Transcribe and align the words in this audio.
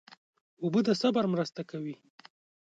اوبه 0.63 0.79
د 0.87 0.89
صبر 1.01 1.23
مرسته 1.33 1.61
کوي. 1.71 1.95